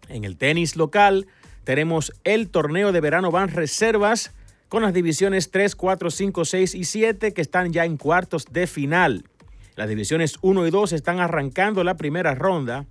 [0.09, 1.27] En el tenis local
[1.65, 4.33] tenemos el torneo de verano Van Reservas
[4.69, 8.67] con las divisiones 3, 4, 5, 6 y 7 que están ya en cuartos de
[8.67, 9.25] final.
[9.77, 12.87] Las divisiones 1 y 2 están arrancando la primera ronda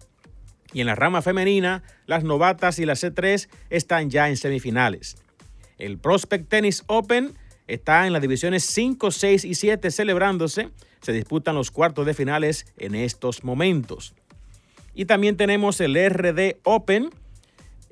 [0.74, 5.18] y en la rama femenina las novatas y la C3 están ya en semifinales.
[5.78, 7.34] El Prospect Tennis Open
[7.68, 10.70] está en las divisiones 5, 6 y 7 celebrándose.
[11.02, 14.14] Se disputan los cuartos de finales en estos momentos.
[14.94, 17.10] Y también tenemos el RD Open,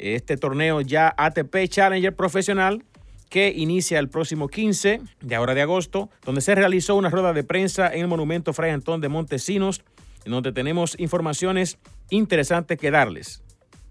[0.01, 2.83] este torneo ya ATP Challenger profesional
[3.31, 7.45] que inicia el próximo 15 de ahora de agosto, donde se realizó una rueda de
[7.45, 9.83] prensa en el Monumento Fray Antón de Montesinos,
[10.25, 11.77] en donde tenemos informaciones
[12.09, 13.41] interesantes que darles.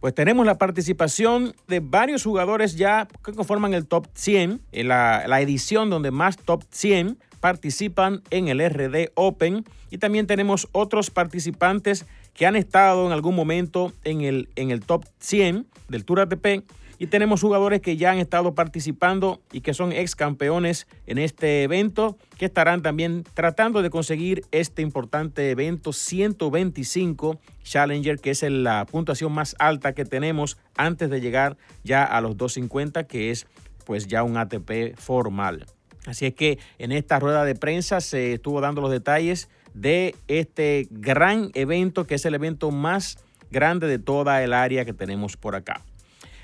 [0.01, 5.41] Pues tenemos la participación de varios jugadores ya que conforman el top 100, en la,
[5.41, 12.05] edición donde más top 100 participan en el RD Open y también tenemos otros participantes
[12.35, 16.65] que han estado en algún momento en el, en el top 100 del Tour ATP
[16.99, 21.63] y tenemos jugadores que ya han estado participando y que son ex campeones en este
[21.63, 28.85] evento, que estarán también tratando de conseguir este importante evento 125 Challenger, que es la
[28.85, 33.47] puntuación más alta que tenemos antes de llegar ya a los 250, que es
[33.87, 35.67] pues ya un ATP formal.
[36.07, 40.87] Así es que en esta rueda de prensa se estuvo dando los detalles de este
[40.91, 43.19] gran evento, que es el evento más
[43.51, 45.83] grande de toda el área que tenemos por acá.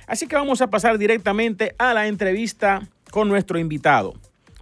[0.06, 4.14] Así que vamos a pasar directamente a la entrevista con nuestro invitado.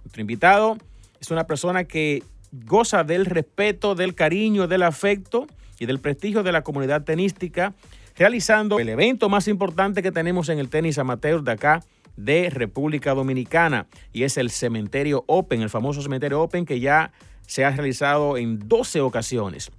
[0.03, 0.77] Nuestro invitado
[1.19, 5.47] es una persona que goza del respeto, del cariño, del afecto
[5.79, 7.73] y del prestigio de la comunidad tenística,
[8.15, 11.83] realizando el evento más importante que tenemos en el tenis amateur de acá,
[12.15, 17.11] de República Dominicana, y es el Cementerio Open, el famoso Cementerio Open que ya
[17.45, 19.69] se ha realizado en 12 ocasiones.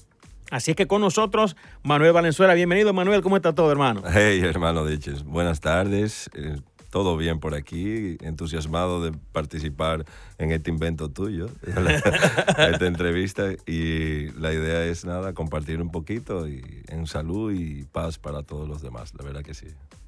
[0.51, 2.55] Así es que con nosotros, Manuel Valenzuela.
[2.55, 3.21] Bienvenido, Manuel.
[3.21, 4.03] ¿Cómo está todo, hermano?
[4.13, 5.25] Hey, hermano Diches.
[5.25, 6.31] Buenas tardes.
[6.35, 8.17] Eh, todo bien por aquí.
[8.21, 10.05] Entusiasmado de participar
[10.39, 13.53] en este invento tuyo, esta entrevista.
[13.67, 18.69] Y la idea es, nada, compartir un poquito y, en salud y paz para todos
[18.69, 19.15] los demás.
[19.19, 19.67] La verdad que sí.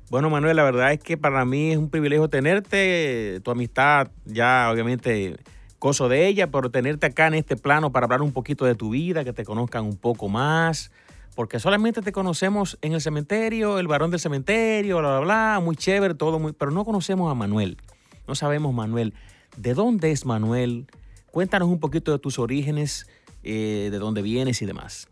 [0.08, 3.40] Bueno, Manuel, la verdad es que para mí es un privilegio tenerte.
[3.42, 5.36] Tu amistad ya, obviamente
[5.78, 8.90] coso de ella, pero tenerte acá en este plano para hablar un poquito de tu
[8.90, 10.90] vida, que te conozcan un poco más,
[11.34, 15.76] porque solamente te conocemos en el cementerio, el varón del cementerio, bla, bla, bla, muy
[15.76, 17.78] chévere, todo muy, pero no conocemos a Manuel.
[18.26, 19.14] No sabemos, Manuel,
[19.56, 20.86] ¿de dónde es Manuel?
[21.30, 23.06] Cuéntanos un poquito de tus orígenes,
[23.42, 25.08] eh, de dónde vienes y demás.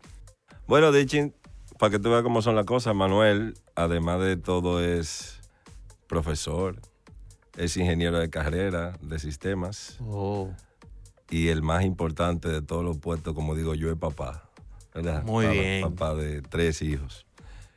[0.67, 1.33] Bueno, Dichin,
[1.79, 5.39] para que tú veas cómo son las cosas, Manuel, además de todo, es
[6.07, 6.81] profesor,
[7.57, 9.97] es ingeniero de carrera de sistemas.
[10.01, 10.51] Oh.
[11.29, 14.49] Y el más importante de todos los puestos, como digo yo, es papá.
[14.93, 15.23] ¿verdad?
[15.23, 15.81] Muy papá, bien.
[15.81, 17.25] Papá de tres hijos.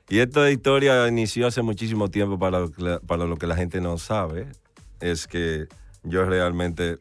[0.09, 3.56] Y esta historia inició hace muchísimo tiempo para lo, que la, para lo que la
[3.56, 4.49] gente no sabe.
[5.00, 5.67] Es que
[6.03, 6.99] yo realmente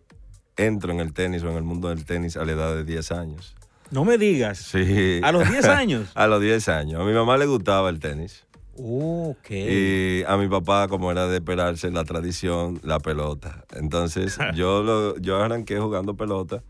[0.57, 3.11] entro en el tenis o en el mundo del tenis a la edad de 10
[3.11, 3.55] años.
[3.91, 4.59] No me digas.
[4.59, 5.21] Sí.
[5.23, 6.11] ¿A los 10 años?
[6.13, 7.01] a los 10 años.
[7.01, 8.45] A mi mamá le gustaba el tenis.
[8.81, 9.51] Ok.
[9.51, 13.65] Y a mi papá, como era de esperarse la tradición, la pelota.
[13.75, 16.63] Entonces yo, lo, yo arranqué jugando pelota,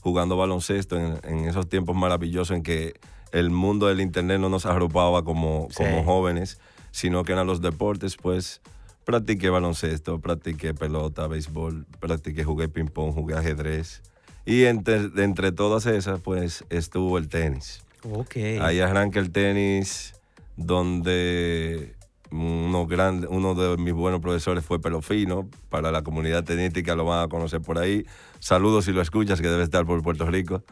[0.00, 2.94] jugando baloncesto en, en, esos tiempos maravillosos en que
[3.32, 5.82] el mundo del internet no nos arropaba como, Sí.
[5.82, 6.58] como jóvenes,
[6.90, 8.60] sino que eran los deportes, pues
[9.04, 14.02] practiqué baloncesto, practiqué pelota, béisbol, practiqué, jugué ping-pong, jugué ajedrez.
[14.44, 17.82] Y entre, entre todas esas, pues estuvo el tenis.
[18.02, 18.36] Ok.
[18.60, 20.14] Ahí arranca el tenis,
[20.56, 21.96] donde
[22.30, 25.48] uno, grande, uno de mis buenos profesores fue Pelofino.
[25.68, 28.04] Para la comunidad tenística lo van a conocer por ahí.
[28.40, 30.62] Saludos si lo escuchas, que debe estar por Puerto Rico.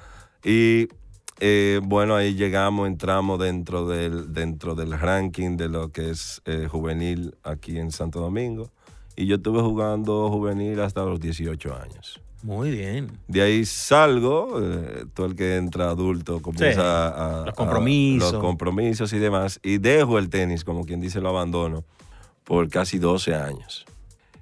[0.43, 0.89] Y
[1.41, 6.69] eh, bueno, ahí llegamos, entramos dentro del, dentro del ranking de lo que es eh,
[6.71, 8.71] juvenil aquí en Santo Domingo.
[9.17, 12.21] Y yo estuve jugando juvenil hasta los 18 años.
[12.44, 13.11] Muy bien.
[13.26, 17.06] De ahí salgo, eh, todo el que entra adulto comienza Sí, a,
[17.41, 18.32] a- los compromisos.
[18.32, 19.58] los compromisos y demás.
[19.62, 21.85] Y dejo el tenis, como quien dice, lo abandono
[22.44, 23.87] por casi 12 años.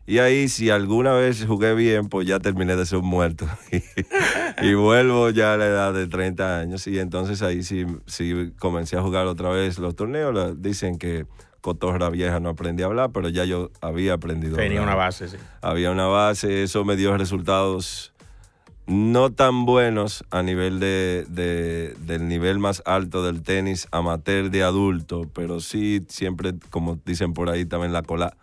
[0.05, 3.47] Y ahí, si alguna vez jugué bien, pues ya terminé de ser un muerto.
[4.63, 6.85] y vuelvo ya a la edad de 30 años.
[6.89, 10.61] Y entonces ahí sí, sí comencé a jugar otra vez los torneos.
[10.61, 11.25] Dicen que
[11.63, 14.57] cotorra vieja no aprendí a hablar, pero ya yo había aprendido.
[14.57, 15.39] a Tenía hablar una base, sí.
[15.63, 18.13] había una base, eso me dio resultados
[18.87, 24.65] no tan buenos a nivel de, de- del nivel más alto del tenis amateur de
[24.65, 28.37] adulto, pero sí siempre, como dicen por ahí también la cola,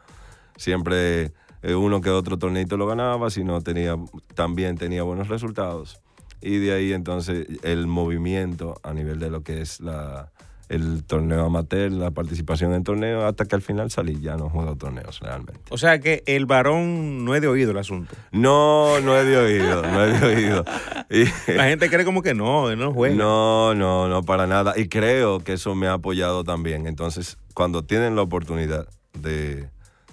[0.56, 3.95] siempre eh, uno que otro torneito lo ganaba, si no tenía,
[4.33, 6.00] también tenía buenos resultados.
[6.42, 10.31] Y de ahí entonces el movimiento a nivel de lo que es la,
[10.69, 14.75] el torneo amateur, la participación en torneo, hasta que al final salí, ya no juego
[14.75, 15.60] torneos realmente.
[15.69, 18.16] O sea que el varón no es de oído el asunto.
[18.31, 20.66] No, no he de oído, no he de oído.
[21.10, 23.16] Y- La gente cree como que no, no juega.
[23.16, 24.75] no, no, no, para nada.
[24.77, 26.86] Y creo que eso me ha apoyado también.
[26.86, 29.68] Entonces, cuando tienen la oportunidad de,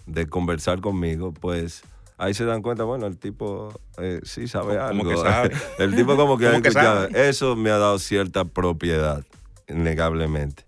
[0.06, 1.82] de conversar conmigo, pues
[2.16, 5.10] ahí se dan cuenta, bueno, el tipo eh, sí sabe Como algo.
[5.10, 5.50] que sabe.
[5.78, 7.28] el tipo como que, ha Como que sabe.
[7.28, 9.22] Eso me ha dado cierta propiedad,
[9.68, 10.64] innegablemente.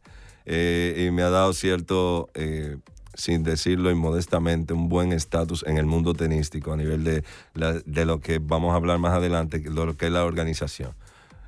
[0.47, 2.77] Eh, y me ha dado cierto, eh,
[3.15, 7.25] sin decirlo inmodestamente, un buen estatus en el mundo tenístico a nivel de,
[7.55, 10.93] la- de lo que vamos a hablar más adelante, que lo que es la organización.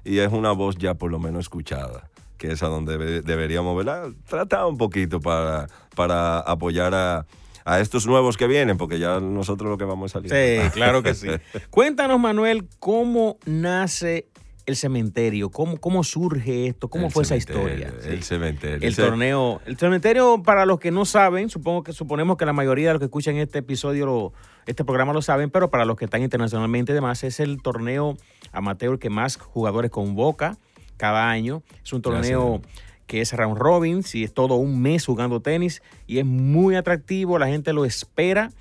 [0.05, 2.09] Y es una voz ya por lo menos escuchada,
[2.39, 4.11] que es a donde debe- deberíamos ¿verdad?
[4.29, 7.27] tratar un poquito para, para apoyar a,
[7.67, 10.31] a estos nuevos que vienen, porque ya nosotros lo que vamos a salir.
[10.31, 11.29] Sí, claro que sí.
[11.71, 14.27] Cuéntanos, Manuel, cómo nace
[14.71, 17.93] el cementerio, cómo, cómo surge esto, cómo El fue esa historia.
[18.05, 18.29] El Sí.
[18.29, 18.87] cementerio.
[18.89, 22.89] El torneo, el cementerio, para los que no saben, supongo que suponemos que la mayoría
[22.89, 24.33] de los que escuchan este episodio, lo-
[24.67, 28.17] este programa lo saben, pero para los que están internacionalmente y demás, es el torneo
[28.53, 30.57] amateur que más jugadores convoca
[30.97, 31.63] cada año.
[31.85, 32.63] Es un torneo
[33.07, 37.39] que es round robin, y es todo un mes jugando tenis y es muy atractivo,
[37.41, 38.53] la gente lo espera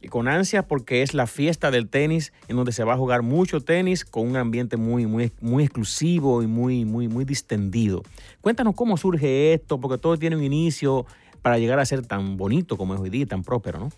[0.00, 3.22] y con ansias porque es la fiesta del tenis en donde se va a jugar
[3.22, 8.02] mucho tenis con un ambiente muy, muy, muy exclusivo y muy, muy, muy distendido.
[8.40, 11.06] Cuéntanos cómo surge esto, porque todo tiene un inicio
[11.42, 13.90] para llegar a ser tan bonito como es hoy día, tan próspero, ¿no?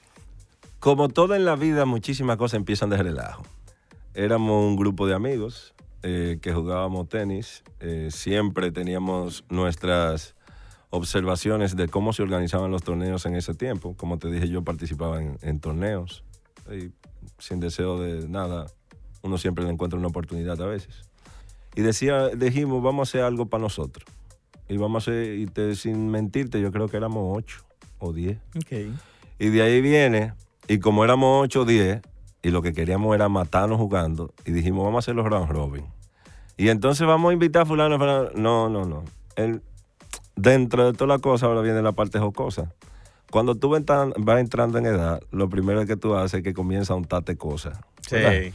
[0.79, 3.43] Como todo en la vida, muchísimas cosas empiezan de relajo.
[4.15, 7.63] Éramos un grupo de amigos eh, que jugábamos tenis.
[7.81, 10.35] eh, siempre teníamos nuestras
[10.91, 13.95] observaciones de cómo se organizaban los torneos en ese tiempo.
[13.97, 16.25] Como te dije, yo participaba en, en torneos
[16.71, 16.91] y
[17.39, 18.67] sin deseo de nada,
[19.23, 21.09] uno siempre le encuentra una oportunidad a veces.
[21.77, 24.05] Y decía, dijimos, vamos a hacer algo para nosotros.
[24.69, 27.65] Y vamos a hacer, y te- sin mentirte, yo creo que éramos ocho
[27.99, 28.39] o diez.
[29.39, 30.35] Y de ahí viene,
[30.69, 32.03] y como éramos 8 o 10,
[32.43, 35.85] y lo que queríamos era matarnos jugando, y dijimos, vamos a hacer los round robin.
[36.57, 38.31] Y entonces vamos a invitar a fulano, fulano.
[38.35, 39.05] No, no, no.
[39.37, 39.63] Él,
[40.41, 42.73] dentro de toda la cosa, ahora viene la parte jocosa.
[43.31, 46.97] Cuando tú vas entrando en edad, lo primero que tú haces es que comienza a
[46.97, 47.79] untarte cosas.
[48.11, 48.53] ¿verdad?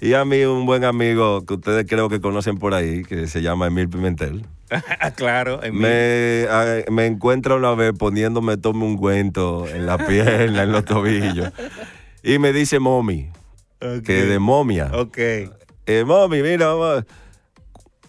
[0.00, 3.42] Y a mí un buen amigo que ustedes creo que conocen por ahí, que se
[3.42, 4.44] llama Emil Pimentel,
[5.16, 5.60] claro.
[5.62, 5.70] mí.
[5.70, 10.84] me, a- me encuentra una vez poniéndome todo un ungüento en la pierna, en los
[10.84, 11.50] tobillos.
[12.22, 13.30] Y me dice mommy,
[14.04, 14.90] que de momia.
[14.94, 15.18] Ok.
[15.86, 17.04] Eh, mommy, mira, vamos.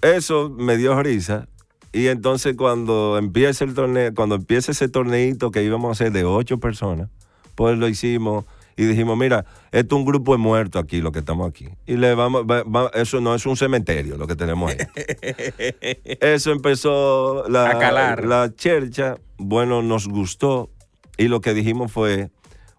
[0.02, 1.48] Eso me dio risa.
[1.96, 6.26] Y entonces cuando empieza el torneo, cuando empieza ese torneito que íbamos a hacer de
[6.26, 7.10] ocho personas,
[7.56, 8.44] pues lo hicimos
[8.76, 11.70] y dijimos, mira, esto es un grupo de muertos aquí, lo que estamos aquí.
[11.86, 14.78] Y le vamos, va- va- eso no es un cementerio lo que tenemos ahí.
[16.20, 18.26] eso empezó la, A calar.
[18.26, 20.70] la chercha, bueno, nos gustó
[21.18, 22.30] y lo que dijimos fue,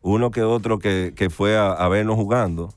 [0.03, 2.75] uno que otro que, que fue a, a vernos jugando,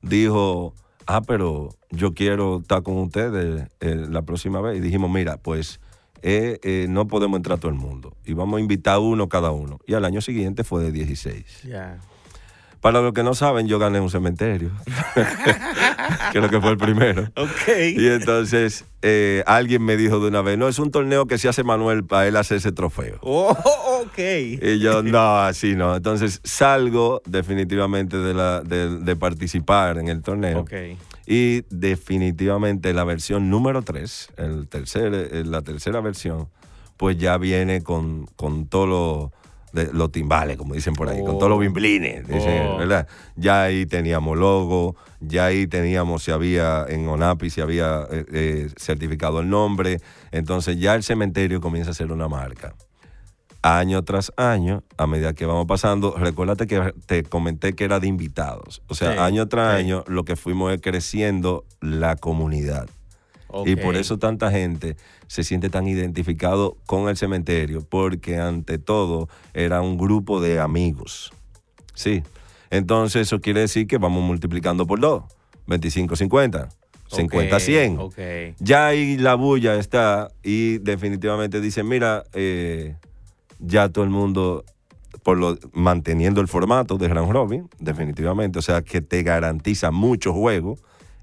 [0.00, 0.74] dijo,
[1.06, 4.78] ah, pero yo quiero estar con ustedes eh, la próxima vez.
[4.78, 5.80] Y dijimos, mira, pues
[6.22, 8.16] eh, eh, no podemos entrar todo el mundo.
[8.24, 9.80] Y vamos a invitar uno cada uno.
[9.86, 11.62] Y al año siguiente fue de 16.
[11.64, 11.98] Ya.
[12.82, 14.72] Para los que no saben, yo gané un cementerio.
[16.32, 17.22] Creo que fue el primero.
[17.36, 17.68] Ok.
[17.96, 21.48] Y entonces eh, alguien me dijo de una vez, no, es un torneo que se
[21.48, 23.18] hace Manuel para él hacer ese trofeo.
[23.20, 23.56] Oh,
[24.04, 24.18] ok.
[24.18, 25.94] Y yo, no, así no.
[25.94, 30.62] Entonces salgo definitivamente de, la, de, de participar en el torneo.
[30.62, 30.72] Ok.
[31.24, 36.48] Y definitivamente la versión número 3, el tercer, eh, la tercera versión,
[36.96, 39.32] pues ya viene con, con todo lo,
[39.72, 42.76] de- los timbales, como dicen por ahí, con todos los bimblines, dicen, Oh.
[42.78, 43.06] ¿verdad?
[43.36, 48.68] Ya ahí teníamos logo, ya ahí teníamos si había en ONAPI, si había eh, eh,
[48.76, 49.98] certificado el nombre,
[50.30, 52.74] entonces ya el cementerio comienza a ser una marca
[53.64, 58.08] año tras año, a medida que vamos pasando, recuérdate que te comenté que era de
[58.08, 58.82] invitados.
[58.88, 59.84] O sea, Sí, año tras sí.
[59.84, 62.88] año lo que fuimos es creciendo la comunidad.
[63.66, 69.28] Y por eso tanta gente se siente tan identificado con el cementerio, porque ante todo
[69.54, 71.32] era un grupo de amigos.
[71.94, 72.22] Sí.
[72.70, 75.24] Entonces eso quiere decir que vamos multiplicando por dos.
[75.66, 76.68] 25, 50.
[77.06, 77.98] 50, Ok, 100.
[77.98, 78.18] Ok.
[78.58, 82.96] Ya ahí la bulla está y definitivamente dicen, mira, eh,
[83.58, 84.64] ya todo el mundo,
[85.22, 90.32] por lo, manteniendo el formato de Round Robin, definitivamente, o sea, que te garantiza mucho
[90.32, 90.76] juego,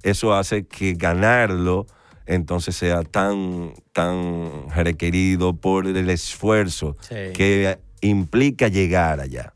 [0.04, 1.88] eso hace que ganarlo
[2.30, 7.16] entonces sea tan, tan requerido por el esfuerzo Sí.
[7.34, 9.54] que implica llegar allá.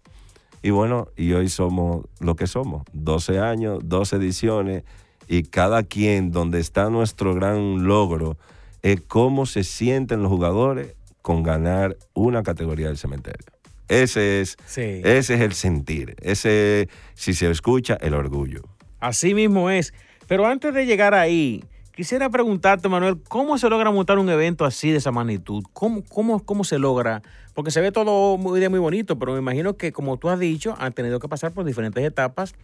[0.63, 4.83] Y bueno, y hoy somos lo que somos, 12 años, 12 ediciones,
[5.27, 8.37] y cada quien donde está nuestro gran logro
[8.81, 13.45] es cómo se sienten los jugadores con ganar una categoría del cementerio.
[13.87, 14.81] Ese es, Sí.
[15.03, 18.63] ese es el sentir, ese, si se escucha, el orgullo.
[18.99, 19.93] Así mismo es.
[20.27, 21.63] Pero antes de llegar ahí,
[21.95, 25.63] quisiera preguntarte, Manuel, ¿cómo se logra montar un evento así de esa magnitud?
[25.73, 27.21] ¿Cómo, cómo, cómo se logra?
[27.53, 30.75] Porque se ve todo muy, muy bonito, pero me imagino que, como tú has dicho,
[30.79, 32.55] han tenido que pasar por diferentes etapas.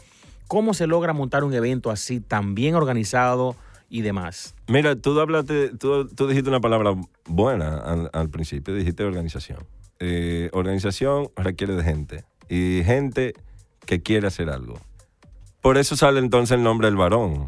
[0.48, 3.56] ¿Cómo se logra montar un evento así, tan bien organizado
[3.90, 4.56] y demás?
[4.68, 6.96] Mira, tú hablaste, tú, dijiste una palabra
[7.26, 9.60] buena al, al principio, dijiste organización.
[10.00, 13.34] Eh, organización requiere de gente y gente
[13.86, 14.80] que quiere hacer algo.
[15.62, 17.48] Por eso sale entonces el nombre del varón.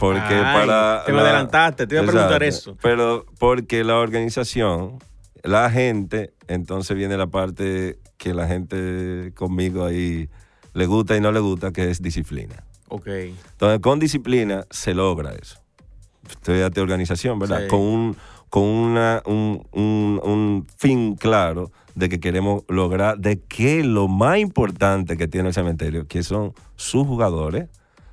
[0.00, 1.04] Porque Ay, para.
[1.04, 2.76] te me adelantaste, te iba a preguntar eso.
[2.82, 4.98] Pero porque la organización,
[5.42, 10.28] la gente, entonces viene la parte que la gente conmigo ahí
[10.72, 12.64] le gusta y no le gusta, que es disciplina.
[12.88, 13.06] Ok.
[13.06, 15.58] Entonces, con disciplina se logra eso.
[16.28, 17.60] Estudiate organización, ¿verdad?
[17.62, 17.68] Sí.
[17.68, 18.16] Con, un,
[18.48, 24.38] con una, un, un- un fin claro de que queremos lograr, de que lo más
[24.38, 27.68] importante que tiene el cementerio, que son sus jugadores,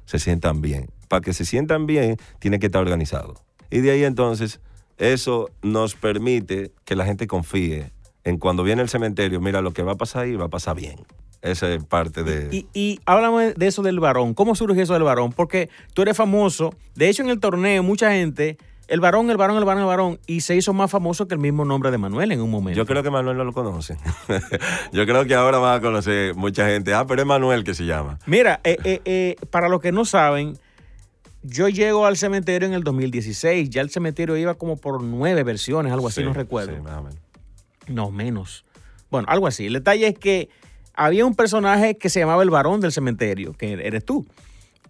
[0.06, 0.90] se sientan bien.
[1.08, 3.36] Para que se sientan bien, tiene que estar organizado.
[3.70, 4.60] Y de ahí entonces,
[4.98, 7.92] eso nos permite que la gente confíe
[8.24, 10.76] en cuando viene el cementerio, mira, lo que va a pasar ahí va a pasar
[10.76, 11.00] bien.
[11.42, 12.54] Esa es parte de...
[12.54, 14.34] Y, y háblame de eso del varón.
[14.34, 15.32] ¿Cómo surge eso del varón?
[15.32, 16.74] Porque tú eres famoso.
[16.96, 20.20] De hecho, en el torneo, mucha gente, el varón, el varón, el varón, el varón,
[20.28, 22.78] y se hizo más famoso que el mismo nombre de Manuel en un momento.
[22.78, 23.98] Yo creo que Manuel no lo conoce.
[24.92, 26.94] Yo creo que ahora va a conocer mucha gente.
[26.94, 28.20] Ah, pero es Manuel que se llama.
[28.26, 30.58] Mira, eh, eh, eh, para los que no saben,
[31.44, 33.70] yo llego al cementerio en el 2016.
[33.70, 36.76] Ya el cementerio iba como por nueve versiones, algo así, Sí, no recuerdo.
[36.76, 37.20] Sí, más o menos.
[37.88, 38.66] No, menos.
[39.10, 39.68] Bueno, algo así.
[39.68, 40.50] El detalle es que
[40.94, 44.26] había un personaje que se llamaba el varón del cementerio, que eres tú.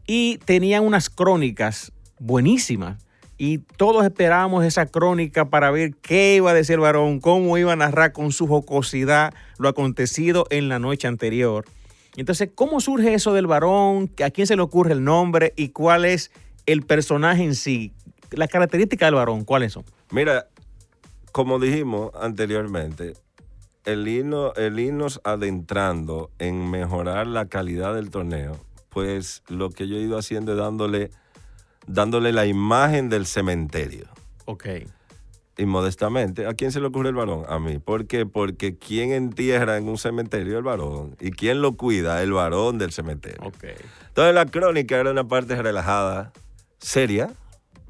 [0.07, 2.97] Y tenían unas crónicas buenísimas.
[3.37, 7.73] Y todos esperábamos esa crónica para ver qué iba a decir el varón, cómo iba
[7.73, 11.65] a narrar con su jocosidad lo acontecido en la noche anterior.
[12.17, 14.11] Entonces, ¿cómo surge eso del varón?
[14.25, 15.53] ¿A quién se le ocurre el nombre?
[15.55, 16.31] ¿Y cuál es
[16.65, 17.93] el personaje en sí?
[18.31, 19.85] Las características del varón, ¿cuáles son?
[20.11, 20.47] Mira,
[21.31, 23.13] como dijimos anteriormente,
[23.85, 28.57] el, irnos, el irnos adentrando en mejorar la calidad del torneo,
[28.89, 31.11] pues lo que yo he ido haciendo es dándole,
[31.85, 34.07] dándole la imagen del cementerio.
[34.45, 34.65] Ok.
[35.57, 37.43] Y modestamente, ¿a quién se le ocurre el varón?
[37.49, 37.79] A mí.
[37.79, 38.27] ¿Por qué?
[38.27, 41.15] Porque ¿quién entierra en un cementerio el varón?
[41.19, 42.21] ¿Y quién lo cuida?
[42.21, 43.39] El varón del cementerio.
[43.43, 43.63] Ok.
[44.09, 46.31] Entonces la crónica era una parte relajada,
[46.77, 47.31] seria,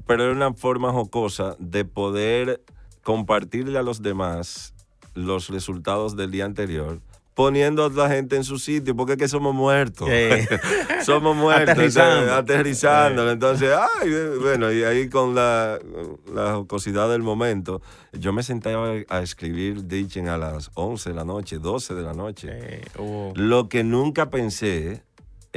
[0.06, 2.62] pero era una forma jocosa de poder
[3.02, 4.72] compartirle a los demás
[5.14, 7.00] los resultados del día anterior,
[7.38, 10.08] poniendo a la gente en su sitio, porque es que somos muertos.
[11.04, 11.68] Somos muertos.
[11.70, 12.16] Aterrizando.
[12.16, 13.30] entonces, aterrizando.
[13.30, 13.70] Entonces,
[14.02, 15.78] ay, bueno, y ahí con la,
[16.34, 17.80] la jocosidad del momento,
[18.12, 22.12] yo me sentaba a escribir Ditchen a las 11 de la noche, 12 de la
[22.12, 22.48] noche.
[22.50, 22.82] Eh,
[23.36, 25.04] Lo que nunca pensé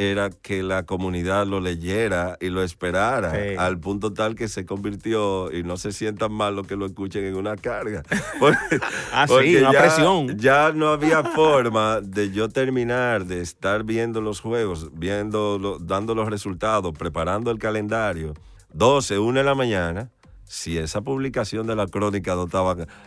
[0.09, 3.55] era que la comunidad lo leyera y lo esperara Sí.
[3.57, 7.23] al punto tal que se convirtió y no se sientan mal los que lo escuchen
[7.25, 8.03] en una carga.
[8.39, 8.57] Porque,
[9.13, 10.37] Ah, sí, porque una ya, presión.
[10.37, 16.15] Ya no había forma de yo terminar de estar viendo los juegos, viendo, lo- dando
[16.15, 18.33] los resultados, preparando el calendario.
[18.73, 20.09] 12, 1 de la mañana,
[20.53, 22.45] si esa publicación de la crónica no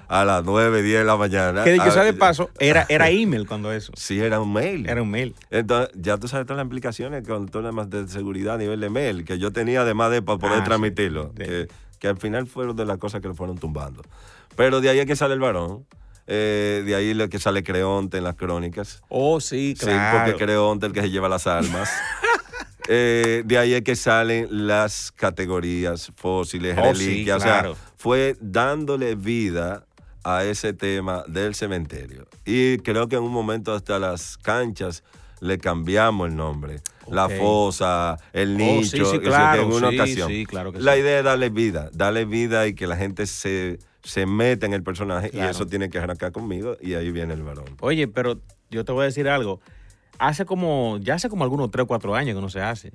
[0.08, 1.62] a las 9, 10 de la mañana.
[1.62, 3.92] Que dicho ah, sea de paso, era, era email cuando eso.
[3.96, 4.88] Sí, era un mail.
[4.88, 5.34] Era un mail.
[5.50, 8.88] Entonces, ya tú sabes todas las implicaciones con todas las de seguridad a nivel de
[8.88, 10.64] mail que yo tenía además de para poder Ah, sí.
[10.64, 11.32] transmitirlo.
[11.36, 11.44] Sí.
[11.44, 14.00] Que, que al final fueron de las cosas que lo fueron tumbando.
[14.56, 15.84] Pero de ahí es que sale el varón.
[16.26, 19.02] eh, de ahí es que sale Creonte en las crónicas.
[19.10, 20.18] Oh, sí, Sí, claro.
[20.24, 21.90] porque Creonte el que se lleva las almas.
[22.88, 27.42] Eh, de ahí es que salen las categorías fósiles, Oh, sí, reliquias.
[27.42, 27.72] claro.
[27.72, 29.86] O sea, fue dándole vida
[30.22, 32.26] a ese tema del cementerio.
[32.44, 35.02] Y creo que en un momento hasta las canchas
[35.40, 36.80] le cambiamos el nombre.
[37.10, 40.28] La fosa, el Oh, nicho, sí, sí, claro, en una sí, ocasión.
[40.28, 43.78] sí, claro que la idea es darle vida, darle vida y que la gente se,
[44.02, 45.48] se meta en el personaje Claro.
[45.48, 47.66] y eso tiene que arrancar conmigo y ahí viene el varón.
[47.80, 49.60] Oye, pero yo te voy a decir algo.
[50.18, 52.92] Hace como, ya hace como algunos 3 o 4 años que no se hace.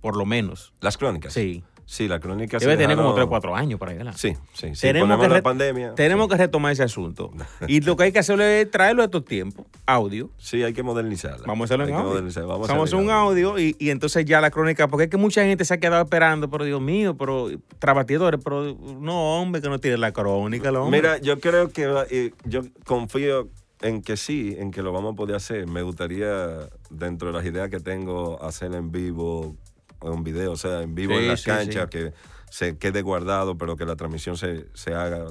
[0.00, 0.72] Por lo menos.
[0.80, 1.32] Las crónicas.
[1.32, 1.62] Sí.
[1.84, 4.14] Sí, la crónica se Debe tener como 3 dejaron- o 4 años ahí, ¿verdad?
[4.16, 4.80] Sí, sí, sí.
[4.80, 5.94] Tenemos, que, la re- pandemia.
[5.94, 7.30] tenemos que retomar ese asunto.
[7.68, 10.30] Y lo que hay que hacer es traerlo de estos tiempos, audio.
[10.38, 11.44] Sí, hay que modernizarla.
[11.46, 12.22] Vamos a hacerlo en audio.
[12.46, 15.18] Vamos a a hacer un audio y, y entonces ya la crónica, porque es que
[15.18, 19.68] mucha gente se ha quedado esperando, pero Dios mío, pero trabatidores, pero no, hombre, que
[19.68, 21.00] no tiene la crónica, el hombre.
[21.00, 23.48] Mira, yo creo que eh, yo confío
[23.82, 25.66] en que sí, en que lo vamos a poder hacer.
[25.66, 29.56] Me gustaría, dentro de las ideas que tengo, hacer en vivo,
[30.00, 31.98] un video, o sea, en vivo Sí, en las sí, canchas, sí.
[31.98, 32.12] que
[32.50, 35.24] se quede guardado, pero que la transmisión se, se haga,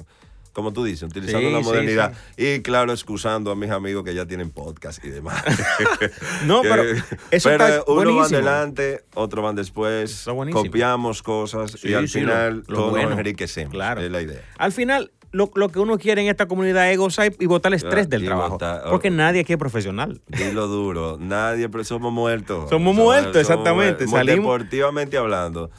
[0.52, 2.12] como tú dices, utilizando la modernidad.
[2.36, 5.42] Y claro, excusando a mis amigos que ya tienen podcast y demás.
[6.46, 6.82] No, Que- pero
[7.30, 8.38] eso pero está uno va buenísimo.
[8.38, 13.10] adelante, otro van después, copiamos cosas y al sí, lo- final lo todos bueno.
[13.10, 13.72] nos enriquecemos.
[13.72, 14.00] Claro.
[14.00, 14.40] Es la idea.
[14.58, 17.76] Al final, lo, lo que uno quiere en esta comunidad es gozar y botar el
[17.76, 18.50] estrés Ah, del trabajo.
[18.52, 20.20] botar- porque nadie aquí es profesional.
[20.28, 21.16] Dilo duro.
[21.20, 22.68] Nadie, pero somos muertos.
[22.70, 24.06] Somos muertos, exactamente.
[24.06, 25.70] Salimos- Deportivamente hablando.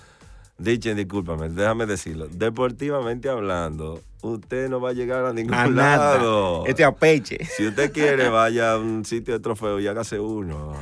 [0.64, 2.28] Dichen, discúlpame, déjame decirlo.
[2.30, 6.16] Deportivamente hablando, usted no va a llegar a ningún A nada.
[6.16, 6.66] lado.
[6.66, 7.44] Este apeche.
[7.44, 10.74] Si usted quiere, vaya a un sitio de trofeo y hágase uno.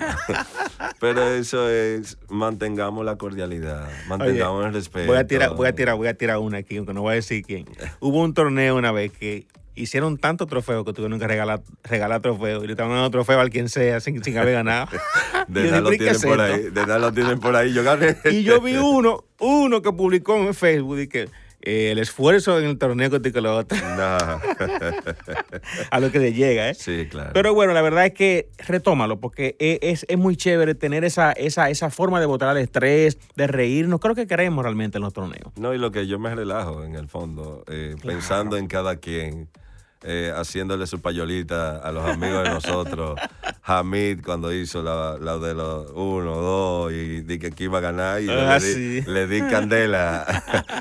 [1.00, 5.08] Pero eso es, mantengamos la cordialidad, mantengamos Oye, el respeto.
[5.08, 7.16] Voy a tirar, voy a tirar, voy a tirar una aquí, aunque no voy a
[7.16, 7.66] decir quién.
[8.00, 12.64] Hubo un torneo una vez que hicieron tantos trofeos que tuvieron que regalar, regalar trofeos
[12.64, 14.88] y le estaban dando trofeo al quien sea sin, sin haber ganado.
[15.48, 16.44] De nada lo "¿Pero qué tienen por esto?".
[16.56, 16.62] ahí.
[16.72, 17.74] De nada lo tienen por ahí.
[17.74, 18.18] Yo gané.
[18.32, 21.30] Y yo vi uno, uno que publicó en Facebook y que
[21.64, 24.18] eh, el esfuerzo en el torneo que lo otro, Nah.
[25.92, 26.74] a lo que le llega, ¿eh?
[26.74, 27.32] Sí, claro.
[27.34, 31.32] Pero bueno, la verdad es que retómalo, porque e- es, es muy chévere tener esa,
[31.34, 34.00] esa, esa forma de botar el estrés, de reírnos.
[34.00, 35.52] Creo que queremos realmente en los torneos.
[35.56, 39.48] No, y lo que yo me relajo en el fondo, eh, pensando en cada quien,
[40.04, 43.20] eh, haciéndole su payolita a los amigos de nosotros.
[43.64, 48.22] Hamid cuando hizo la, la de los uno, dos, y dije que iba a ganar,
[48.22, 49.10] y Ah, le, di, sí.
[49.10, 50.26] le di candela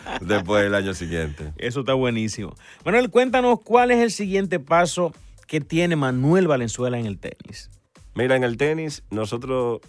[0.22, 1.52] después del año siguiente.
[1.58, 2.54] Eso está buenísimo.
[2.84, 5.12] Manuel, cuéntanos cuál es el siguiente paso
[5.46, 7.68] que tiene Manuel Valenzuela en el tenis.
[8.14, 9.80] Mira, en el tenis, nosotros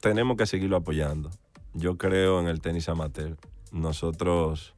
[0.00, 1.30] tenemos que seguirlo apoyando.
[1.74, 3.36] Yo creo en el tenis amateur.
[3.70, 4.74] Nosotros,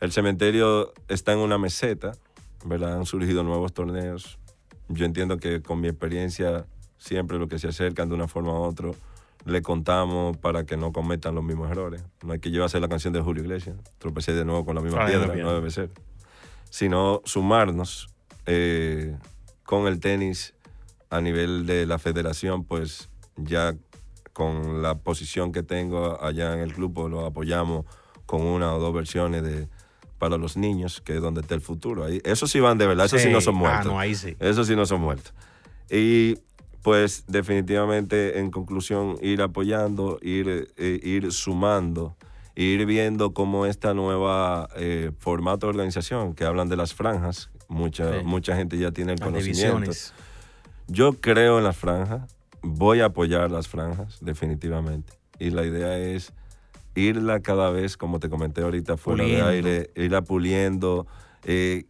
[0.00, 2.12] el cementerio está en una meseta,
[2.64, 2.98] ¿verdad?
[2.98, 4.38] Han surgido nuevos torneos.
[4.88, 6.66] Yo entiendo que con mi experiencia,
[6.98, 8.90] siempre lo que se acercan de una forma u otra,
[9.44, 12.02] le contamos para que no cometan los mismos errores.
[12.24, 15.06] No hay que llevarse la canción de Julio Iglesias, tropecé de nuevo con la misma
[15.06, 15.42] piedra, piedra.
[15.42, 15.90] no debe ser.
[16.68, 18.08] Sino sumarnos
[18.46, 19.16] eh,
[19.64, 20.54] con el tenis
[21.08, 23.74] a nivel de la federación, pues ya
[24.32, 27.84] con la posición que tengo allá en el club, pues lo apoyamos
[28.26, 29.68] con una o dos versiones de
[30.20, 32.04] para los niños, que es donde está el futuro.
[32.04, 33.86] Ahí, eso sí van de verdad, eso sí, no son muertos.
[33.86, 34.36] Ah, no, ahí sí.
[34.38, 35.32] Eso sí no son muertos.
[35.90, 36.36] Y
[36.82, 42.16] pues definitivamente en conclusión ir apoyando, ir, eh, ir sumando,
[42.54, 48.18] ir viendo cómo esta nueva eh, formato de organización que hablan de las franjas, mucha,
[48.20, 48.24] Sí.
[48.24, 49.74] mucha gente ya tiene el Las conocimiento.
[49.80, 50.12] divisiones.
[50.86, 55.12] Yo creo en las franjas, voy a apoyar las franjas, definitivamente.
[55.38, 56.32] Y la idea es
[57.00, 59.46] irla cada vez, como te comenté ahorita, fuera Puliendo.
[59.48, 61.06] de aire, irla puliendo,
[61.44, 61.84] eh,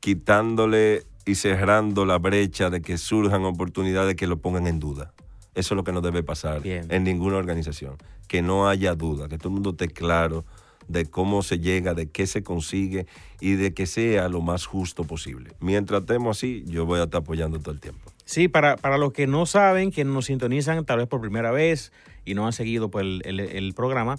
[0.00, 5.12] quitándole y cerrando la brecha de que surjan oportunidades que lo pongan en duda.
[5.54, 6.86] Eso es lo que no debe pasar Bien.
[6.90, 7.96] en ninguna organización.
[8.28, 10.44] Que no haya duda, que todo el mundo esté claro
[10.86, 13.06] de cómo se llega, de qué se consigue
[13.40, 15.52] y de que sea lo más justo posible.
[15.58, 18.12] Mientras estemos así, yo voy a estar apoyando todo el tiempo.
[18.24, 21.92] Sí, para, para los que no saben, que nos sintonizan tal vez por primera vez
[22.24, 24.16] y no han seguido pues, el, el- el programa,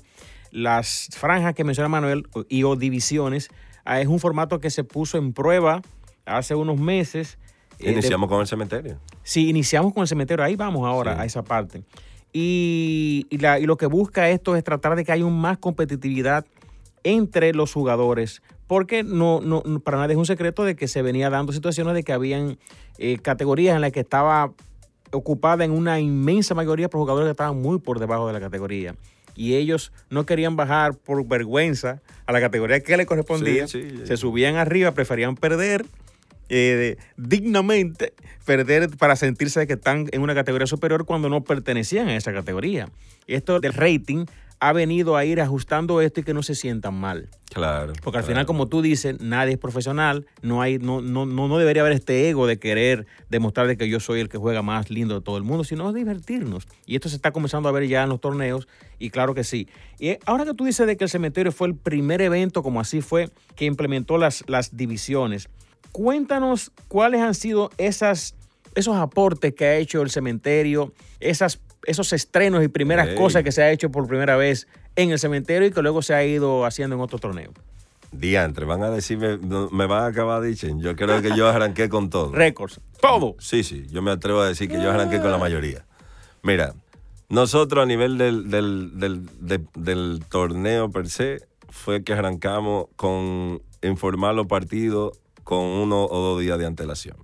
[0.51, 3.49] las franjas que menciona Manuel y o divisiones
[3.85, 5.81] ah, es un formato que se puso en prueba
[6.25, 7.37] hace unos meses.
[7.79, 8.99] eh, de- Iniciamos con el cementerio.
[9.23, 11.21] Sí, iniciamos con el cementerio, ahí vamos ahora Sí.
[11.21, 11.83] a esa parte.
[12.33, 15.57] Y, y la- y lo que busca esto es tratar de que haya un más
[15.57, 16.45] competitividad
[17.03, 21.29] entre los jugadores porque no, no, para nadie es un secreto de que se venía
[21.29, 22.57] dando situaciones de que habían
[22.97, 24.51] eh, categorías en las que estaba
[25.13, 28.93] ocupada en una inmensa mayoría por jugadores que estaban muy por debajo de la categoría.
[29.37, 33.67] Y ellos no querían bajar por vergüenza a la categoría que le correspondía.
[33.67, 35.85] se subían arriba, preferían perder
[36.49, 38.13] eh, dignamente,
[38.45, 42.89] perder para sentirse que están en una categoría superior cuando no pertenecían a esa categoría.
[43.27, 44.25] Esto del rating
[44.59, 47.29] ha venido a ir ajustando esto y que no se sientan mal.
[47.53, 47.93] Claro.
[48.03, 51.81] Porque al final, como tú dices, nadie es profesional, no hay, no, no, no, debería
[51.83, 55.15] haber este ego de querer demostrar de que yo soy el que juega más lindo
[55.15, 56.67] de todo el mundo, sino divertirnos.
[56.85, 58.67] Y esto se está comenzando a ver ya en los torneos,
[58.99, 59.67] y claro que sí.
[59.99, 63.01] Y ahora que tú dices de que el cementerio fue el primer evento, como así
[63.01, 65.49] fue, que implementó las, las divisiones,
[65.91, 68.35] cuéntanos cuáles han sido esas,
[68.75, 73.63] esos aportes que ha hecho el cementerio, esas esos estrenos y primeras cosas que se
[73.63, 76.95] ha hecho por primera vez en el cementerio y que luego se ha ido haciendo
[76.95, 77.51] en otro torneo.
[78.11, 82.09] Diantre, van a decirme, me van a acabar diciendo, yo creo que yo arranqué con
[82.09, 82.31] todo.
[82.31, 83.35] Récords, todo.
[83.39, 85.85] Sí, sí, yo me atrevo a decir que yo arranqué con la mayoría.
[86.43, 86.73] Mira,
[87.29, 95.17] nosotros a nivel del, del, torneo per se, fue que arrancamos con informar los partidos
[95.43, 97.17] con uno o dos días de antelación.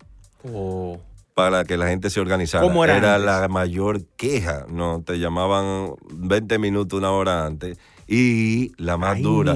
[0.44, 1.00] Oh
[1.34, 2.66] para que la gente se organizara.
[2.86, 5.02] era, la mayor queja, ¿no?
[5.02, 7.78] Te llamaban 20 minutos, una hora antes.
[8.08, 9.56] Y la más dura,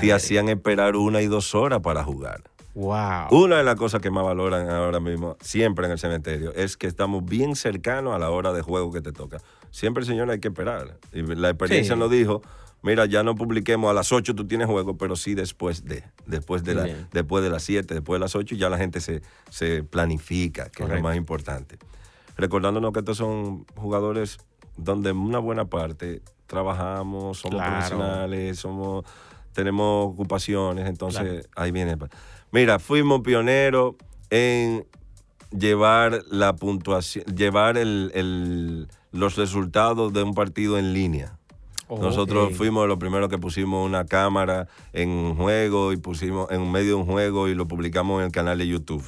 [0.00, 2.42] te hacían esperar una y dos horas para jugar.
[2.74, 3.28] Wow.
[3.30, 6.86] Una de las cosas que más valoran ahora mismo, siempre en el cementerio, es que
[6.86, 9.38] estamos bien cercanos a la hora de juego que te toca.
[9.70, 10.98] Siempre, señor, hay que esperar.
[11.12, 12.42] Y la experiencia nos dijo
[12.82, 16.64] mira, ya no publiquemos a las 8 tú tienes juego, pero sí después de, después
[16.64, 19.82] de, la, después de las 7, después de las 8, ya la gente se, se
[19.82, 21.78] planifica, que es lo más importante.
[22.36, 24.38] Recordándonos que estos son jugadores
[24.76, 29.04] donde una buena parte trabajamos, somos profesionales, somos,
[29.52, 31.96] tenemos ocupaciones, entonces ahí viene.
[32.52, 33.94] Mira, fuimos pioneros
[34.30, 34.86] en
[35.50, 41.38] llevar la puntuación, llevar el, los resultados de un partido en línea.
[41.88, 46.88] Nosotros fuimos los primeros que pusimos una cámara en un juego y pusimos en medio
[46.88, 49.04] de un juego y lo publicamos en el canal de YouTube.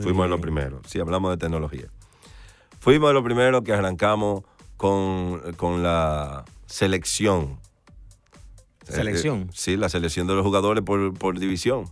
[0.00, 1.88] fuimos los primeros, si hablamos de tecnología.
[2.78, 4.44] Fuimos los primeros que arrancamos
[4.76, 7.58] con, la selección.
[8.88, 9.40] ¿Selección?
[9.40, 11.86] Eh, eh, sí, la selección de los jugadores por, división.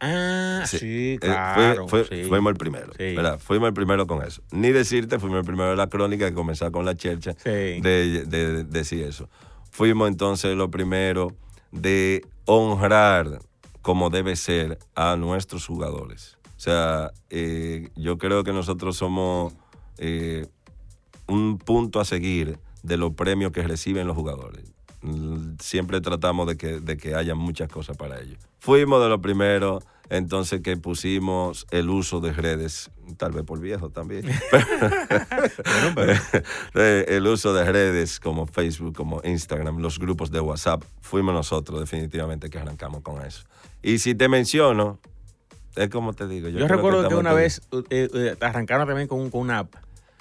[0.00, 1.88] Ah, sí, eh, claro.
[1.88, 2.92] Fuimos el primero,
[3.38, 4.42] Fuimos el primero con eso.
[4.50, 8.64] Ni decirte, fuimos el primero de la crónica que comenzó con la chercha de, de,
[8.64, 9.28] decir eso
[9.78, 11.36] fuimos entonces lo primero
[11.70, 13.38] de honrar
[13.80, 16.36] como debe ser a nuestros jugadores.
[16.56, 19.54] O sea, eh, yo creo que nosotros somos
[19.98, 20.48] eh,
[21.28, 24.64] un punto a seguir de los premios que reciben los jugadores.
[25.60, 28.40] Siempre tratamos de que, de que haya muchas cosas para ellos.
[28.58, 33.90] Fuimos de los primeros entonces que pusimos el uso de redes, tal vez por viejo
[33.90, 34.24] también,
[36.74, 42.50] el uso de redes como Facebook, como Instagram, los grupos de WhatsApp, fuimos nosotros definitivamente
[42.50, 43.44] que arrancamos con eso.
[43.82, 44.98] Y si te menciono,
[45.76, 46.48] es como te digo.
[46.48, 49.74] Yo, recuerdo que, una vez eh, eh, arrancaron también con, con una app.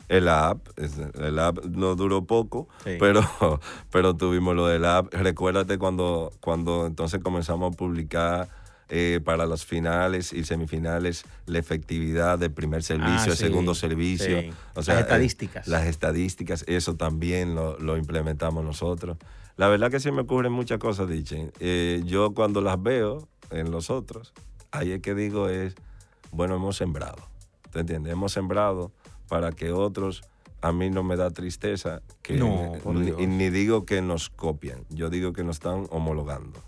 [0.08, 3.22] El app, el app no duró poco, pero,
[3.92, 5.14] pero tuvimos lo del app.
[5.14, 8.48] Recuérdate cuando, cuando entonces comenzamos a publicar
[8.90, 14.42] eh, para las finales y semifinales la efectividad del primer servicio, ah, el segundo servicio.
[14.76, 15.68] las eh, estadísticas.
[15.68, 19.18] las estadísticas, eso también lo, implementamos nosotros.
[19.58, 21.52] La verdad que sí me ocurren muchas cosas, Dichen.
[21.60, 24.34] Eh, yo cuando las veo en los otros,
[24.72, 25.76] ahí es que digo es,
[26.32, 27.18] bueno, hemos sembrado.
[27.74, 28.14] ¿Te entiendes?
[28.14, 28.94] Hemos sembrado
[29.28, 30.24] para que otros
[30.62, 35.34] a mí no me da tristeza que ni, ni, digo que nos copian, yo digo
[35.34, 36.64] que nos están homologando.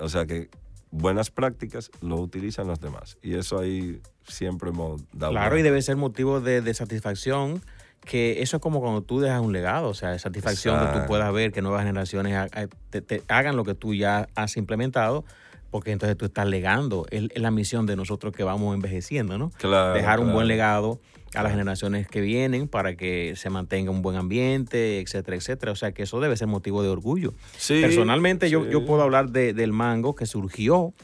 [0.00, 0.48] o sea que
[0.94, 3.18] buenas prácticas lo utilizan los demás.
[3.20, 5.32] Y eso ahí siempre hemos dado.
[5.32, 7.62] Claro, y debe ser motivo de, satisfacción
[8.04, 11.06] que eso es como cuando tú dejas un legado, o sea, de satisfacción que tú
[11.06, 12.50] puedas ver que nuevas generaciones
[12.90, 15.24] te, hagan lo que tú ya has implementado,
[15.70, 19.50] porque entonces tú estás legando, es, la misión de nosotros que vamos envejeciendo, ¿no?
[19.56, 21.00] Claro, Dejar un buen legado
[21.34, 25.72] a las generaciones que vienen para que se mantenga un buen ambiente, etcétera, etcétera.
[25.72, 27.34] O sea que eso debe ser motivo de orgullo.
[27.68, 30.94] Personalmente Yo, yo puedo hablar de, del mango que surgió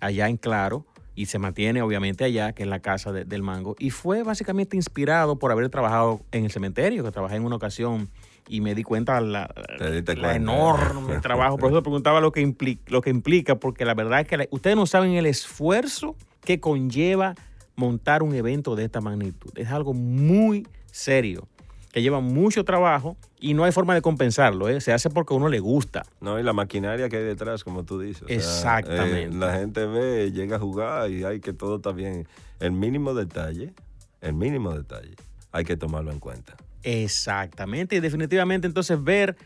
[0.00, 3.76] allá en Claro y se mantiene obviamente allá, que es la casa del mango.
[3.78, 8.08] Y fue básicamente inspirado por haber trabajado en el cementerio, que trabajé en una ocasión
[8.48, 11.58] y me di cuenta la, la enorme trabajo.
[11.58, 14.76] Por eso preguntaba lo que, implica, lo que implica, porque la verdad es que ustedes
[14.76, 17.34] no saben el esfuerzo que conlleva
[17.80, 19.50] montar un evento de esta magnitud.
[19.56, 21.48] Es algo muy serio.
[21.92, 24.80] que lleva mucho trabajo y no hay forma de compensarlo, ¿eh?
[24.80, 26.04] se hace porque a uno le gusta.
[26.20, 28.22] No, y la maquinaria que hay detrás, como tú dices.
[28.28, 29.24] Exactamente.
[29.24, 32.28] Eh, la gente ve, llega a jugar y hay que todo está bien.
[32.60, 33.72] El mínimo detalle,
[34.20, 35.16] el mínimo detalle,
[35.50, 36.54] hay que tomarlo en cuenta.
[36.82, 39.36] Exactamente, y definitivamente entonces ver,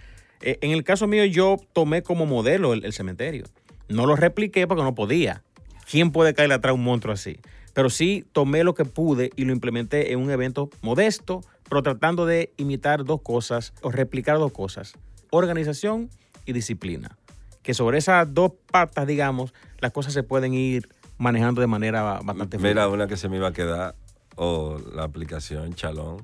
[0.40, 3.44] eh, en el caso mío yo tomé como modelo el, cementerio.
[3.88, 5.42] No lo repliqué porque no podía.
[5.90, 7.38] ¿Quién puede caer atrás un monstruo así?
[7.74, 12.24] Pero sí tomé lo que pude y lo implementé en un evento modesto, pero tratando
[12.24, 14.94] de imitar dos cosas o replicar dos cosas,
[15.30, 16.08] organización
[16.46, 17.18] y disciplina.
[17.62, 22.58] Que sobre esas dos patas, digamos, las cosas se pueden ir manejando de manera bastante
[22.58, 23.94] Mira, una que se me iba a quedar,
[24.36, 26.18] o la aplicación Chalón.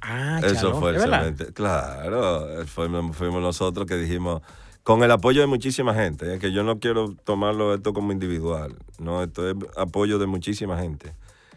[0.00, 4.42] Ah, Eso fue el Claro, fuimos, fuimos nosotros que dijimos,
[4.88, 8.74] con el apoyo de muchísima gente, es que yo no quiero tomarlo esto como individual,
[8.98, 11.12] no, esto es apoyo de muchísima gente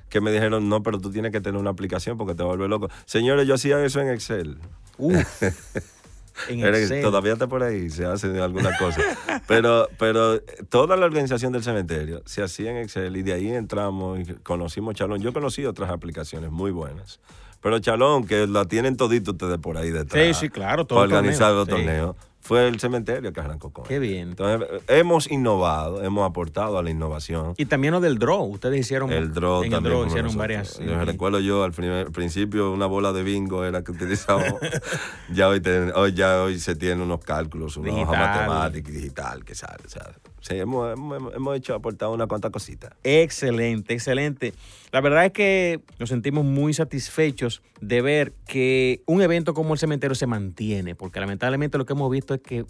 [0.09, 2.89] que me dijeron, no, pero tú tienes que tener una aplicación porque te vuelve loco.
[3.05, 4.57] Señores, yo hacía eso en Excel.
[6.49, 7.01] en Excel.
[7.01, 8.99] Todavía está por ahí, se hace alguna cosa.
[9.47, 14.19] pero, pero toda la organización del cementerio se hacía en Excel y de ahí entramos
[14.19, 15.21] y conocimos Chalón.
[15.21, 17.21] Yo conocí otras aplicaciones muy buenas.
[17.61, 20.21] Pero Chalón, que la tienen toditos ustedes por ahí detrás.
[20.21, 20.85] Sí, sí, claro.
[20.85, 24.29] Todo para organizar los torneos fue el cementerio que arrancó con Qué bien.
[24.29, 27.53] Entonces, hemos innovado, hemos aportado a la innovación.
[27.57, 28.43] Y también lo del draw.
[28.43, 29.11] Ustedes hicieron.
[29.11, 29.93] El draw en también.
[29.93, 30.79] El draw hicieron varias.
[30.79, 34.59] Yo recuerdo yo al principio una bola de bingo era que utilizábamos.
[35.33, 35.61] ya hoy,
[35.95, 39.87] hoy, ya hoy se tienen unos cálculos, una hoja matemática digital que sale.
[39.87, 42.95] Sea, sí, hemos, hemos, hemos, hecho, aportado una cuanta cosita.
[43.03, 44.53] Excelente, excelente.
[44.91, 49.79] La verdad es que nos sentimos muy satisfechos de ver que un evento como el
[49.79, 52.65] cementerio se mantiene, porque lamentablemente lo que hemos visto es que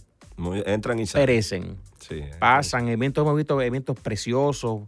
[0.66, 1.26] entran y salen.
[1.26, 1.78] perecen,
[2.40, 4.82] pasan eventos, hemos visto eventos preciosos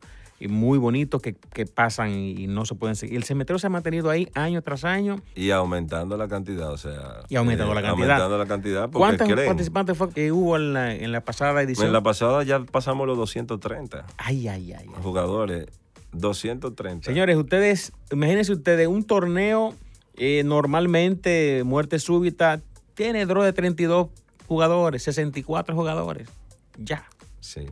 [0.49, 3.17] muy bonitos que, pasan y no se pueden seguir.
[3.17, 5.21] El cementerio se ha mantenido ahí año tras año.
[5.35, 7.21] Y aumentando la cantidad, o sea.
[7.29, 8.09] Y aumentando la eh, cantidad.
[8.11, 11.87] Aumentando la cantidad ¿Cuántos participantes fue que hubo en la, en la pasada edición?
[11.87, 14.05] En la pasada ya pasamos los 230.
[14.17, 14.87] Ay, ay, ay.
[15.01, 15.67] Jugadores.
[16.13, 17.05] 230.
[17.05, 19.73] Señores, ustedes, imagínense ustedes, un torneo
[20.15, 22.61] eh, normalmente, muerte súbita,
[22.93, 24.09] tiene draw de 32
[24.47, 26.29] jugadores, 64 jugadores.
[26.77, 27.07] Ya.
[27.39, 27.67] Sí.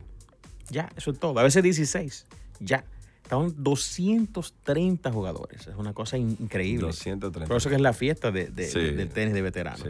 [0.70, 1.38] Ya, eso es todo.
[1.38, 2.26] A veces 16.
[2.62, 2.84] Ya.
[3.22, 5.66] Estaban 230 jugadores.
[5.66, 6.86] Es una cosa increíble.
[6.86, 7.48] 230.
[7.48, 9.84] Por eso que es la fiesta de, del tenis de veteranos.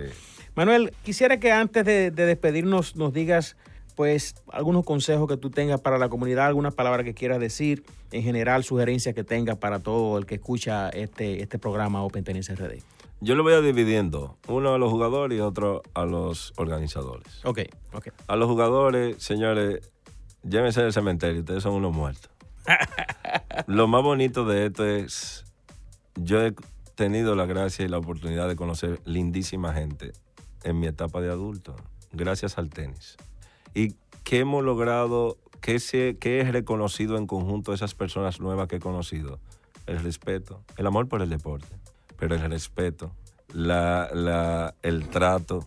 [0.54, 3.56] Manuel, quisiera que antes de, de despedirnos nos digas
[3.94, 8.22] pues algunos consejos que tú tengas para la comunidad, alguna palabra que quieras decir, en
[8.22, 12.82] general sugerencias que tengas para todo el que escucha este, este programa Open Tennis RD.
[13.20, 17.40] Yo lo voy a dividiendo, uno a los jugadores y otro a los organizadores.
[17.44, 17.61] Ok,
[17.92, 18.08] ok.
[18.26, 19.92] A los jugadores, señores,
[20.42, 22.30] llévense del cementerio, ustedes son unos muertos.
[23.66, 25.44] lo más bonito de esto es,
[26.16, 26.55] yo he
[26.94, 30.12] tenido la gracia y la oportunidad de conocer lindísima gente
[30.62, 31.75] en mi etapa de adulto,
[32.12, 33.16] gracias al tenis.
[33.75, 33.94] ¿Y
[34.25, 35.38] qué hemos logrado?
[35.61, 39.38] ¿Qué, se, qué es reconocido en conjunto de esas personas nuevas que he conocido?
[39.87, 41.75] El respeto, el amor por el deporte,
[42.16, 43.12] pero el respeto,
[43.53, 45.66] el trato.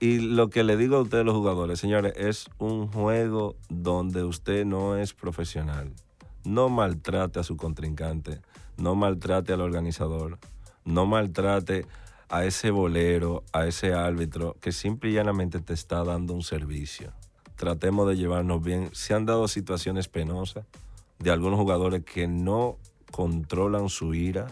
[0.00, 4.64] Y lo que le digo a ustedes los jugadores, señores, es un juego donde usted
[4.64, 5.92] no es profesional.
[6.44, 8.40] No maltrate a su contrincante,
[8.76, 10.38] no maltrate al organizador,
[10.84, 11.86] no maltrate
[12.28, 17.12] a ese bolero, a ese árbitro que simple y llanamente te está dando un servicio
[17.62, 18.90] tratemos de llevarnos bien.
[18.92, 20.64] Se han dado situaciones penosas
[21.20, 22.76] de algunos jugadores que no
[23.12, 24.48] controlan su ira,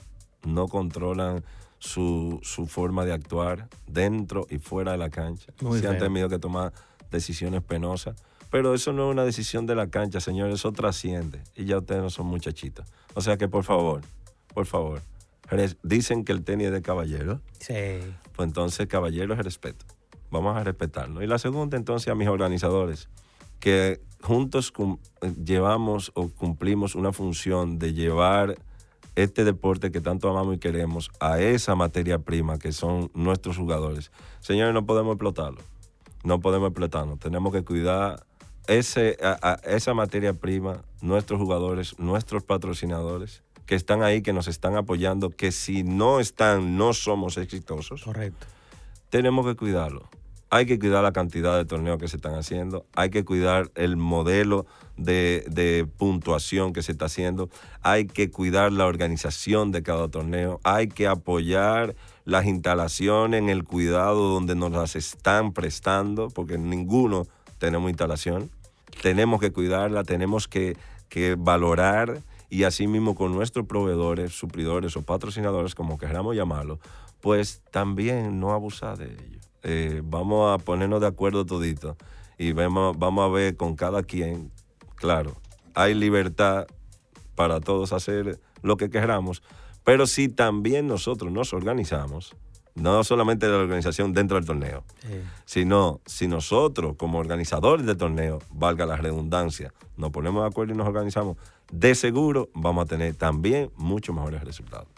[0.47, 1.43] no controlan
[1.81, 5.53] su, forma de actuar dentro y fuera de la cancha.
[5.81, 6.73] se han tenido que tomar
[7.11, 8.15] decisiones penosas.
[8.51, 11.41] Pero eso no es una decisión de la cancha, señores, eso trasciende.
[11.55, 12.87] Y ya ustedes no son muchachitos.
[13.15, 14.03] O sea que por favor,
[14.53, 15.03] por favor,
[15.83, 17.41] dicen que el tenis es de caballero.
[17.61, 18.01] Sí.
[18.35, 19.85] Pues entonces caballero es respeto
[20.31, 21.23] vamos a respetarlo.
[21.23, 23.09] Y la segunda, entonces, a mis organizadores,
[23.59, 24.73] que juntos
[25.45, 28.57] llevamos o cumplimos una función de llevar
[29.17, 34.13] este deporte que tanto amamos y queremos a esa materia prima que son nuestros jugadores.
[34.41, 35.61] Señores, no podemos explotarlo.
[36.23, 37.17] No podemos explotarlo.
[37.17, 38.25] Tenemos que cuidar
[38.79, 39.17] ese,
[39.65, 45.53] esa materia prima, nuestros jugadores, nuestros patrocinadores, que están ahí, que nos están apoyando, que
[45.53, 48.03] si no están, no somos exitosos.
[48.03, 48.47] Correcto.
[49.11, 50.09] Tenemos que cuidarlo
[50.51, 53.97] hay que cuidar la cantidad de torneos que se están haciendo, hay que cuidar el
[53.97, 57.49] modelo de, puntuación que se está haciendo,
[57.83, 63.63] hay que cuidar la organización de cada torneo, hay que apoyar las instalaciones en el
[63.63, 67.27] cuidado donde nos las están prestando, porque ninguno
[67.59, 68.51] tenemos instalación.
[69.03, 70.77] Tenemos que cuidarla, tenemos que,
[71.09, 76.81] que valorar y así mismo con nuestros proveedores, suplidores o patrocinadores, como queramos llamarlo,
[77.21, 79.49] pues también no abusar de ellos.
[79.63, 81.97] Eh, vamos a ponernos de acuerdo todito
[82.39, 84.51] y vamos, vamos a ver con cada quien,
[84.97, 85.37] claro,
[85.75, 86.67] hay libertad
[87.35, 89.43] para todos hacer lo que queramos,
[89.85, 92.35] pero si también nosotros nos organizamos,
[92.75, 94.85] no solamente la organización dentro del torneo,
[95.45, 100.77] sino si nosotros como organizadores del torneo, valga la redundancia, nos ponemos de acuerdo y
[100.77, 101.37] nos organizamos,
[101.73, 104.89] de seguro vamos a tener también muchos mejores resultados.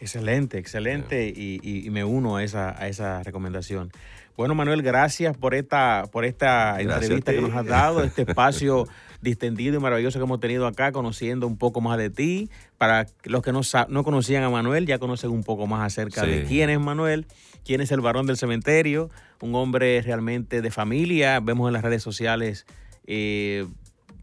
[0.00, 3.90] Excelente, excelente y, me uno a esa, a esa recomendación.
[4.36, 8.86] Bueno, Manuel, gracias por esta, por esta entrevista que nos has dado, este espacio
[9.20, 12.50] distendido y maravilloso que hemos tenido acá, conociendo un poco más de ti.
[12.76, 16.44] Para los que no, no conocían a Manuel, ya conocen un poco más acerca de
[16.44, 17.26] quién es Manuel,
[17.64, 21.40] quién es el varón del cementerio, un hombre realmente de familia.
[21.40, 22.66] Vemos en las redes sociales,
[23.06, 23.66] eh,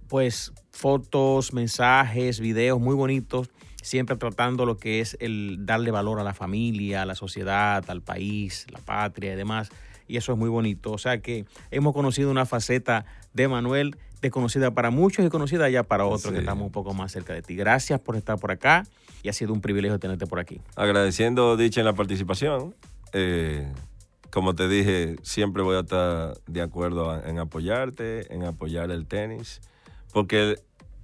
[0.08, 3.50] pues, fotos, mensajes, videos muy bonitos
[3.86, 8.02] siempre tratando lo que es el darle valor a la familia, a la sociedad, al
[8.02, 9.70] país, la patria y demás.
[10.08, 10.92] Y eso es muy bonito.
[10.92, 15.84] O sea que hemos conocido una faceta de Manuel desconocida para muchos y conocida ya
[15.84, 17.56] para otros que estamos un poco más cerca de ti.
[17.56, 18.84] Gracias por estar por acá
[19.24, 20.62] y ha sido un privilegio tenerte por aquí.
[20.76, 22.76] Agradeciendo, dicha en la participación.
[23.14, 23.72] Eh,
[24.32, 29.62] como te dije, siempre voy a estar de acuerdo en apoyarte, en apoyar el tenis,
[30.12, 30.58] porque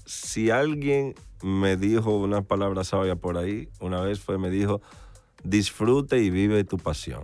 [0.05, 4.81] si alguien me dijo una palabra sabia por ahí, una vez fue, me dijo,
[5.43, 7.23] disfrute y vive tu pasión.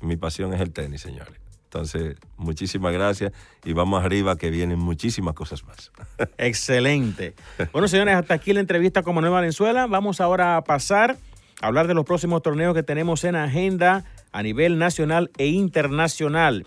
[0.00, 1.45] Mi pasión es el tenis, señores.
[1.76, 5.92] Entonces, muchísimas gracias y vamos arriba que vienen muchísimas cosas más.
[6.38, 7.34] Excelente.
[7.70, 9.86] Bueno, señores, hasta aquí la entrevista con Manuel Valenzuela.
[9.86, 11.18] Vamos ahora a pasar
[11.60, 16.64] a hablar de los próximos torneos que tenemos en agenda a nivel nacional e internacional.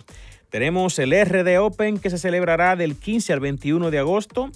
[0.51, 4.51] Tenemos el RD Open que se celebrará del 15 al 21 de agosto.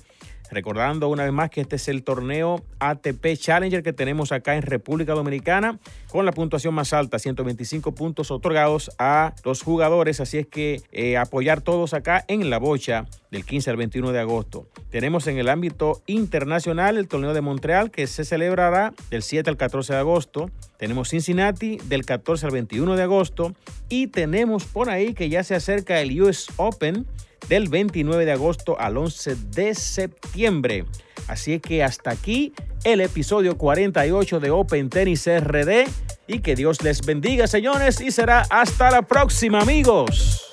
[0.53, 4.61] Recordando una vez más que este es el torneo ATP Challenger que tenemos acá en
[4.61, 10.19] República Dominicana con la puntuación más alta, 125 puntos otorgados a los jugadores.
[10.19, 14.19] Así es que eh, apoyar todos acá en la bocha del 15 al 21 de
[14.19, 14.67] agosto.
[14.91, 19.57] Tenemos en el ámbito internacional el torneo de Montreal que se celebrará del 7 al
[19.57, 20.51] 14 de agosto.
[20.77, 23.55] Tenemos Cincinnati del 14 al 21 de agosto
[23.89, 27.07] y tenemos por ahí que ya se acerca el US Open
[27.49, 30.85] del 29 de agosto al 11 de septiembre.
[31.27, 32.53] Así que hasta aquí
[32.83, 35.87] el episodio 48 de Open Tennis RD
[36.27, 40.52] y que Dios les bendiga señores y será hasta la próxima amigos.